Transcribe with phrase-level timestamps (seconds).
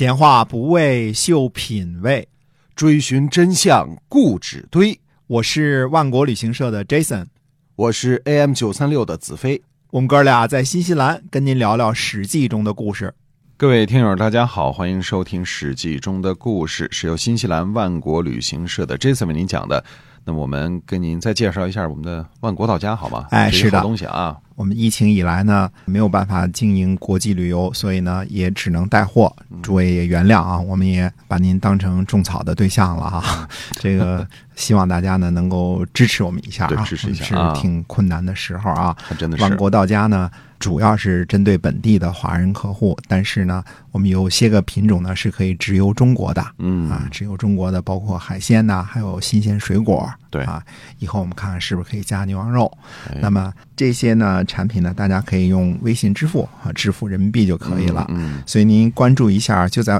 [0.00, 2.26] 闲话不为秀品味，
[2.74, 4.98] 追寻真相固执堆。
[5.26, 7.26] 我是万国旅行社的 Jason，
[7.76, 9.60] 我是 AM 九三六的子飞。
[9.90, 13.12] 我们哥俩在新西兰跟您聊聊《史记》中的故事。
[13.58, 19.84] 各位听友，大家好，欢迎收听《史记》中的故事，是由新西兰万国旅行社的 Jason 为您讲的。
[20.24, 23.26] 那么我们跟您再介绍一下我们的万国到家，好吗？
[23.32, 24.38] 哎，是的，好东西啊。
[24.60, 29.34] 我们疫情以来呢，没有办法经营国际旅游，所以呢，也只能带货。
[29.62, 33.48] 诸位也原谅啊，我们也把您当成种草的对象了啊。
[33.80, 34.28] 这个
[34.60, 38.96] 希望大家呢能够支持我们一下啊，支持一下是挺困难的时候啊。
[39.18, 40.30] 真的是万国到家呢。
[40.60, 50.62] 主要是针对本地的华人客户，但是呢，我们有些个品种呢是可以直邮中国的，嗯啊，直邮中国的包括海鲜呐，还有新鲜水果，对啊，
[50.98, 52.70] 以后我们看看是不是可以加牛羊肉。
[53.22, 58.04] 那么这些呢产品呢，大家可以用微信支付啊，支付人民币就可以了。
[58.10, 59.98] 嗯，所以您关注一下，就在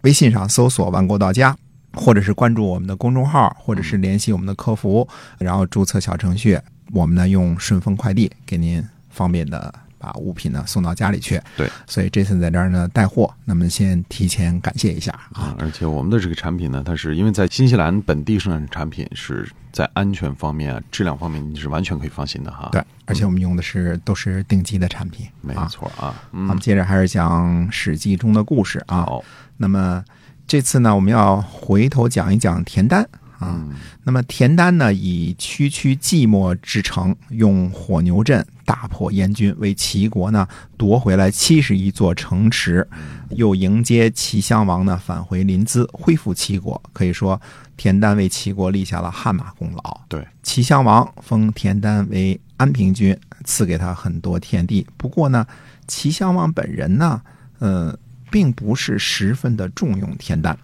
[0.00, 1.56] 微信上搜索“万国到家”，
[1.94, 5.06] 或者是关注我们的公众号，或者是联系我们的客服，
[5.38, 6.58] 然后注册小程序，
[6.92, 9.72] 我们呢用顺丰快递给您方便的。
[10.02, 15.54] 把物品呢送到家里去，对，所以 Jason 在这儿呢带货，那么先提前感谢一下啊。
[15.60, 22.68] 而且我们的这个产品呢，它是因为在新西兰本地生产产品，是在安全方面、啊、质量方面你是完全可以放心的哈。
[22.72, 26.12] 对，而且我们用的是都是顶级的产品，没错啊。
[26.32, 29.02] 我们接着还是讲《史记》中的故事啊。
[29.02, 29.24] 好，
[29.56, 30.04] 那么
[30.46, 33.08] 这次呢，我们要回头讲一讲田丹。
[33.38, 33.60] 啊，
[34.04, 42.86] 那么田丹呢，以区区寂寞之城，用火牛阵大破燕军，为齐国呢夺回来七十一座城池，
[43.30, 46.80] 又迎接齐襄王呢返回临淄，恢复齐国。
[46.92, 47.40] 可以说，
[47.76, 50.00] 田丹为齐国立下了汗马功劳。
[50.06, 54.86] 对，齐襄王封田丹为安平君，赐给他很多田地。
[54.96, 55.44] 不过呢，
[55.88, 57.20] 齐襄王本人呢，
[57.58, 57.98] 呃，
[58.32, 60.58] 并不是十分的重用田丹。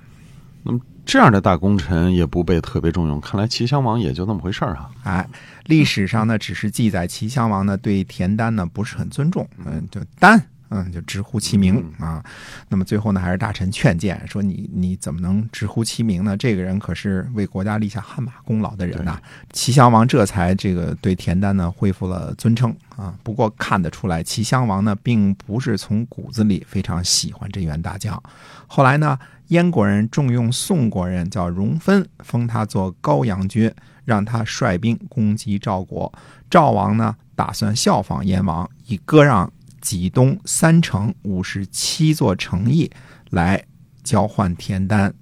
[0.64, 0.80] 那么。
[1.08, 4.90] 这样的大功臣也不被特别重用，看来齐襄王也就那么回事儿啊。
[5.04, 5.26] 哎，
[5.64, 10.38] 历史上呢，只是记载齐襄王呢对田丹呢不是很尊重，嗯，就丹，
[10.70, 12.24] 嗯，就直呼其名啊。
[12.68, 16.36] 那么最后呢，还是大臣劝谏说：“你你怎么能直呼其名呢？
[16.36, 19.20] 这个人可是为国家立下汗马功劳的人呐。”
[19.52, 23.14] 齐襄王这才这个对田丹呢恢复了尊称啊。
[23.22, 28.22] 不过看得出来，齐襄王呢并不是从骨子里非常喜欢这员大将。
[28.66, 29.18] 后来呢？
[29.48, 33.72] 燕国人重用宋国人，叫荣芬，封他做高阳君，
[34.04, 36.12] 让他率兵攻击赵国。
[36.50, 39.50] 赵王呢，打算效仿燕王，以割让
[39.96, 42.90] 济东三城五十七座城邑
[43.30, 43.62] 来
[44.02, 45.14] 交换田单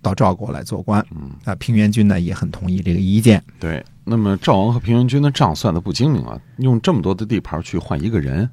[0.00, 1.04] 到赵国来做官。
[1.10, 3.42] 嗯，啊，平原君呢也很同意这个意见。
[3.58, 8.48] 对，那么赵王和平原君的账算的不精明啊，用这么多的地盘去换一个人。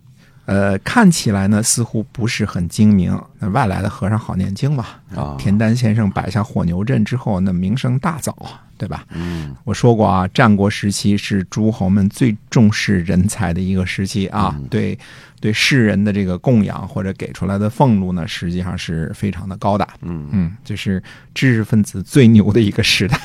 [0.52, 3.18] 呃，看起来呢，似乎不是很精明。
[3.40, 4.86] 那外来的和尚好念经嘛。
[5.16, 8.34] 啊，田丹先生摆下火牛阵之后，那名声大噪，
[8.78, 9.06] 对吧？
[9.12, 14.58] 嗯，我说过啊，战国时期是诸侯们最重视人才的一个时期啊。
[14.70, 14.98] 对，
[15.40, 19.88] 对世人的这个供养或者给出来的俸禄呢，实际上是非常的高的。
[20.02, 21.02] 嗯嗯，这是
[21.34, 23.18] 知识分子最牛的一个时代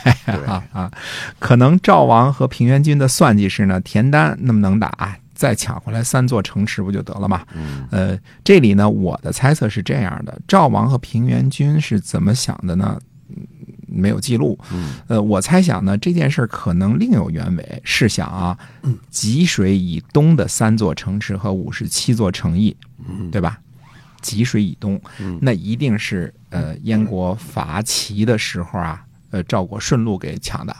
[0.46, 0.90] 啊啊！
[1.38, 5.16] 可能赵王和平原君的算计是呢，田丹那么能打。
[5.36, 7.46] 再抢回来三座城池不就得了吗？
[7.54, 12.98] 嗯，呃，这里呢，我的猜测是这样的：赵王和平原君是怎么想的呢？
[13.86, 14.58] 没有记录。
[14.72, 17.80] 嗯，呃，我猜想呢，这件事可能另有原委。
[17.84, 18.58] 试想啊，
[19.10, 22.76] 济水以东的三座城池和五十七座城邑，
[23.30, 23.60] 对吧？
[24.22, 25.00] 济水以东，
[25.40, 30.74] 那一定是呃燕国伐齐的时候啊，呃赵国顺路给抢的。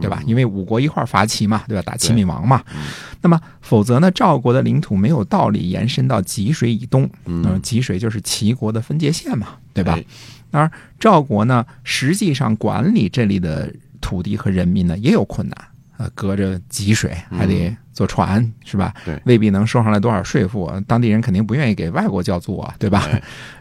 [0.00, 0.22] 对吧？
[0.26, 1.82] 因为五国一块伐齐嘛，对吧？
[1.82, 2.62] 打齐闵王嘛。
[3.20, 4.10] 那么，否则呢？
[4.10, 7.08] 赵国的领土没有道理延伸到济水以东。
[7.26, 9.98] 嗯，济水就是齐国的分界线嘛，对吧？
[10.50, 15.56] 而赵国呢，实际上管理这里的土地和人民呢，也有困难。
[16.02, 18.92] 呃，隔着济水还得坐船，是吧？
[19.04, 23.08] 对，未必能收上来多少税赋，当地人肯定不愿意给外国交租啊，对吧？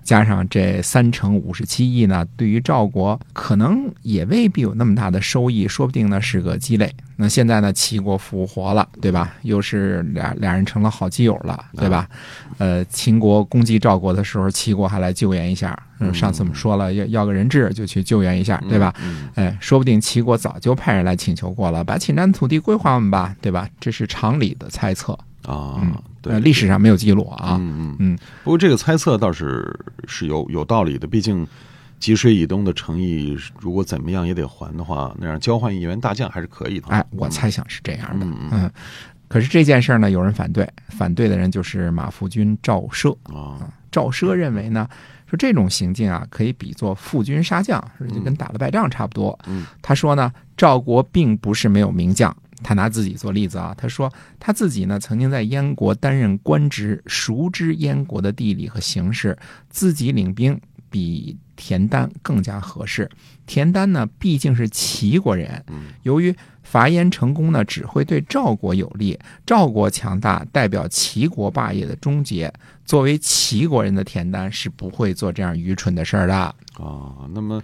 [0.04, 6.92] 加上这三乘五十七亿呢，对于赵国可能也未必有那么大的收益，说不定呢是个鸡肋。
[7.16, 9.36] 那现在呢，齐国复活了，对吧？
[9.44, 12.10] 又是俩俩人成了好基友了，对吧？
[12.58, 15.78] 呃，秦国攻击赵国的时候，齐国还来救援一下。
[16.02, 18.94] 嗯，上次我们说了，要要个人质就去救援一下，对吧？
[19.36, 23.70] 哎，说不定齐国早就派人来请求过了，把侵占土地归还我们吧，对吧？
[23.80, 25.14] 这是常理的猜测
[25.44, 25.80] 啊。
[25.82, 27.58] 嗯，对，历史上没有记录啊。
[27.60, 28.18] 嗯嗯嗯。
[28.44, 31.48] 不过这个猜测倒是是有有道理的，毕竟。
[32.00, 36.88] 济水以东的诚意，如果怎么样也得还的话，那样交换一员大将还是可以的。
[36.88, 38.26] 哎，我猜想是这样的。
[38.26, 38.72] 嗯嗯。
[39.28, 43.70] 可是这件事呢，有人反对，反对的人就是马服君赵奢啊。
[43.92, 44.88] 赵奢认为呢，
[45.30, 47.84] 说这种行径啊，可以比作负军杀将，
[48.14, 49.38] 就跟打了败仗差不多。
[49.48, 52.36] 嗯他说呢，赵国并不是没有名将。
[52.64, 59.36] 他拿自己做例子啊，他说他自己呢曾经在燕国担任官职，熟知燕国的地理和形势，
[59.68, 60.60] 自己领兵
[60.92, 63.10] 比田丹更加合适。
[63.48, 69.18] 田丹呢毕竟是齐国人，嗯由于伐燕成功呢，只会对赵国有利。
[69.46, 72.54] 赵国强大，代表齐国霸业的终结。
[72.86, 77.62] 作为齐国人的田丹是不会做这样愚蠢的事儿的，啊，那么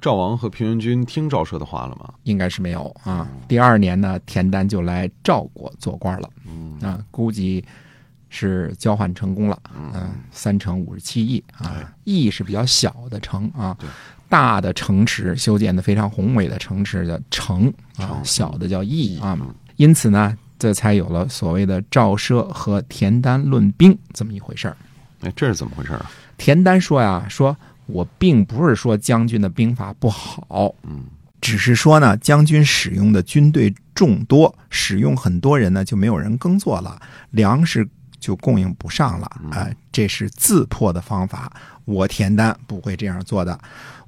[0.00, 2.14] 赵王和平原君听赵奢的话了吗？
[2.22, 3.28] 应该是没有啊。
[3.48, 7.64] 第二年呢，田丹就来赵国做官了，嗯啊，估计
[8.28, 13.88] 是交换成功了，嗯、三城五十七亿啊，亿是比较小的城啊对，
[14.28, 19.36] 大的城池修建的非常宏伟的城池叫城啊，小的叫邑啊。
[19.40, 24.76] 嗯，因此呢，这才有了所谓的赵奢和田丹论兵这么一回事儿。
[25.20, 26.10] 哎，这是怎么回事啊？
[26.36, 31.04] 田丹说呀，说我并不是说将军的兵法不好，嗯。
[31.40, 41.52] 只是说呢，将军使用的军队众多，使用很多人呢，就没有人耕作了，粮食就供应不上了啊、这是自破的方法。
[41.84, 43.58] 我田丹不会这样做的。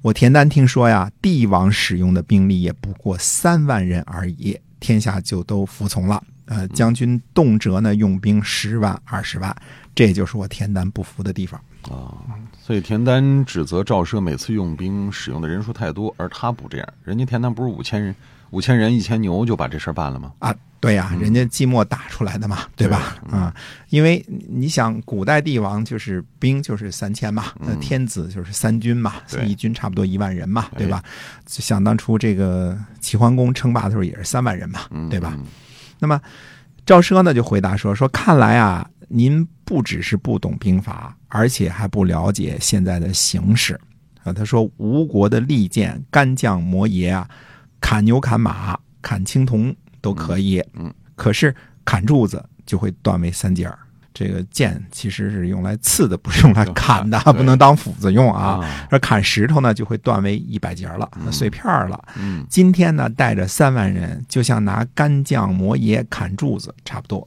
[0.01, 6.23] 我田丹听说呀，帝王使用的兵力也不过三万人而已，天下就都服从了。
[6.45, 9.55] 呃，将军动辄呢用兵十万、二十万，
[9.95, 11.59] 这就是我田丹不服的地方。
[11.83, 12.13] 啊，
[12.61, 16.87] 所以田丹指责赵奢每次用兵使用的人数太多，而他不这样。
[17.03, 18.13] 人家田丹不是五千人、
[18.51, 20.31] 五千人、一千牛就把这事儿办了吗？
[20.39, 23.17] 啊，对呀、人家寂寞打出来的嘛，对吧？
[23.29, 23.53] 啊，
[23.89, 31.03] 因为你想，古代帝王就是兵就是三千嘛，那天子就是三军嘛，对一军差不多一万人嘛，对吧？
[31.45, 35.33] 就想当初这个齐桓公称霸的时候也是三万人嘛，嗯，对吧？
[35.37, 35.45] 嗯
[35.99, 36.19] 那么
[36.83, 43.79] 赵奢呢就回答说：“说看来啊，您不只是不懂兵法，而且还不了解现在的形势。”
[44.23, 47.29] 啊，他说吴国的利剑、干将、摩耶啊，
[47.81, 53.77] 砍牛、砍马、砍青铜都可以，嗯，可是砍柱子就会断为三截儿。
[54.13, 58.59] 这个剑其实是用来刺的，不是用来砍的，不能当斧子用啊。
[58.59, 61.97] 啊，而砍石头呢，就会断为一百截儿了，碎片儿了。
[62.17, 67.25] 嗯今天呢，带着三万人，就像拿干将摩耶砍柱子差不多。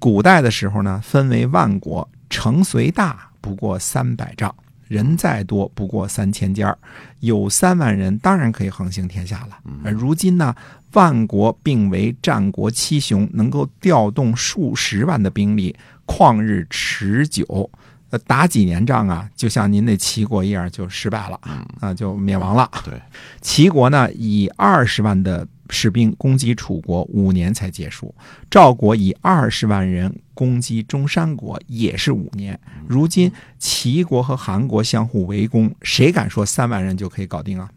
[0.00, 4.52] 古代的时候呢，分为万国，城虽大不过三百丈，
[4.90, 6.76] 人再多不过三千家儿，
[7.20, 9.56] 有三万人，当然可以横行天下了。
[9.84, 10.52] 而如今呢，
[10.94, 15.76] 万国并为战国七雄，能够调动数十万的兵力，
[16.06, 17.70] 旷日持久。
[18.10, 21.38] 呃，打几年仗啊，就像您那齐国一样，就失败了，
[21.78, 22.68] 啊，就灭亡了。
[22.84, 23.00] 对，
[23.40, 28.14] 齐国呢以二十万的士兵攻击楚国，五年才结束；
[28.50, 32.58] 赵国以二十万人攻击中山国，也是五年。
[32.86, 37.70] 如今齐国和韩国相互围攻，谁敢说三万人就可以搞定啊？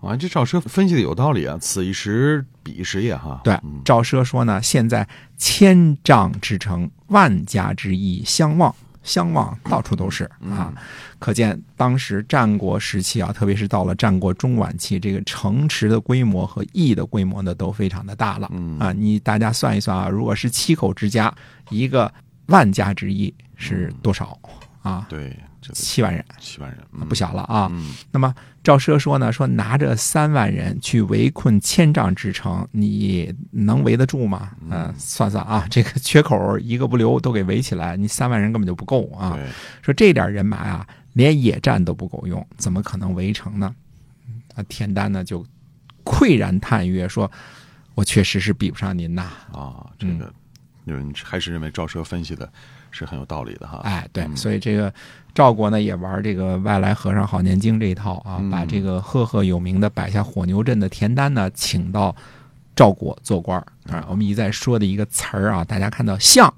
[0.00, 3.40] 啊，这赵奢分析的有道理啊，此一时彼一时也哈。
[3.42, 8.72] 对嗯，赵奢说呢，现在千丈之城，万家之邑相望。
[9.08, 10.72] 相望到处都是啊，
[11.18, 18.78] 可见当时战国时期啊，特别是到了战国中晚期，这个城池的规模和邑的规模呢都非常的大了嗯。
[18.78, 18.92] 啊。
[18.92, 21.34] 你大家算一算啊，如果是七口之家，
[21.70, 22.12] 一个
[22.46, 24.38] 万家之邑是多少
[24.88, 25.06] 啊？
[25.08, 27.68] 对，这个七万人，七万人嗯不小了啊。
[27.70, 34.50] 嗯那么赵奢说呢，说拿着三万人去围困千丈之城，你能围得住吗？
[34.70, 39.38] 嗯、算算啊，这个缺口一个不留都给围起来，你三万人根本就不够啊。
[39.82, 43.74] 说这点人马啊，连野战都不够用，怎么可能围城呢？
[44.54, 45.44] 啊，田丹呢就
[46.04, 47.30] 喟然叹曰：“说，
[47.94, 49.30] 我确实是比不上您呐。
[49.52, 50.34] 啊，这嗯个
[50.88, 52.50] 有人还是认为赵奢分析的
[52.90, 53.80] 是很有道理的哈。
[53.84, 54.92] 哎，对，嗯所以这个
[55.34, 62.14] 赵国呢也玩这个外来和尚好念经这一套啊，嗯把这个赫赫有名的摆下火牛阵的田丹呢请到
[62.74, 64.06] 赵国做官儿啊。
[64.08, 66.52] 我们一再说的一个词儿啊，大家看到相，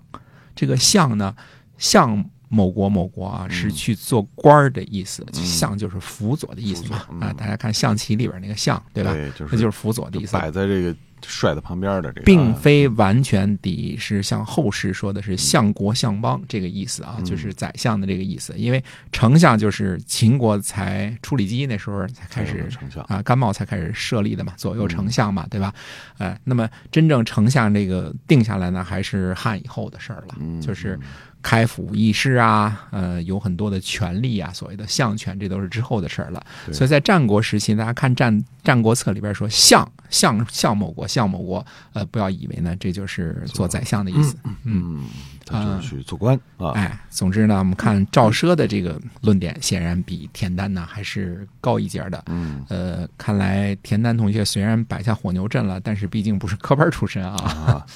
[0.54, 1.34] 这个相呢，
[1.78, 7.32] 相某国某国啊，是去做官儿的意思，相就是辅佐的意思嘛嗯啊。
[7.32, 9.12] 大家看象棋里边那个相，对吧？
[9.12, 10.36] 对，就是那就是辅佐的意思。
[10.36, 18.52] 摆在这个帅的旁边的这个，并非完全抵是像后世说的是相国相邦这个意思啊，嗯就是宰相的这个意思。
[18.56, 25.72] 因为丞相就是秦国才处理机那时候才开始丞相啊，甘茂才开始设立的嘛，左右丞相嘛，对吧？
[26.18, 30.98] 呃，那么真正丞相这个定下来呢，还是汉以后的事儿了，嗯就是
[31.42, 36.44] 开府议事啊，呃，有很多的权利啊，所谓的相权，这都是之后的事儿了。
[36.72, 38.32] 所以在战国时期，大家看战
[38.62, 44.36] 《战国策》里边说相相相某国相某国，呃，不要以为呢这就是做宰相的意思。
[44.64, 45.08] 嗯，
[45.46, 46.72] 他就是去做官啊。
[46.72, 52.22] 哎，总之呢，我们看赵奢的这个论点，显然比田丹呢还是高一截的。
[52.26, 57.86] 嗯呃，看来田丹同学虽然摆下火牛阵了，但是毕竟不是科班出身啊，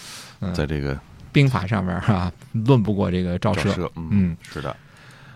[0.40, 0.98] 啊， 在这个
[1.34, 3.74] 兵法上面哈、论不过这个赵奢。
[3.74, 4.74] 赵，嗯嗯，是的。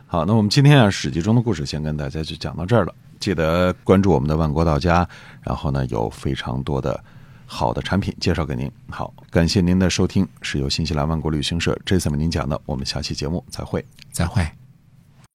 [0.07, 2.95] 好，那我们今天啊《史记》中的故事先跟大家就讲到这儿了。
[3.19, 5.07] 记得关注我们的万国到家，
[5.43, 7.03] 然后呢有非常多的
[7.47, 8.71] 好的产品介绍给您。
[8.89, 12.59] 好，感谢您的收听，是由新西兰万国旅行社 Jason 为您讲的。
[12.65, 13.85] 我们下期节目再会。
[14.13, 14.68] 再会。